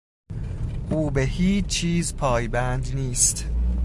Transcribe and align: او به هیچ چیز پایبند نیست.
او 0.89 1.11
به 1.11 1.21
هیچ 1.21 1.67
چیز 1.67 2.15
پایبند 2.15 2.91
نیست. 2.95 3.45